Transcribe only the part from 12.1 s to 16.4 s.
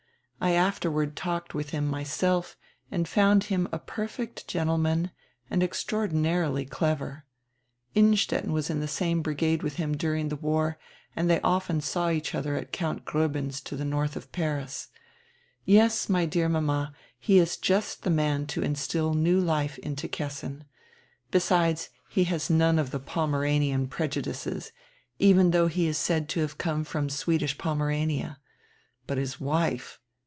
other at Count Groben's to die north of Paris. Yes, my